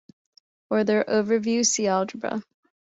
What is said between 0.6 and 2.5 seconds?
For their overview, see Algebra.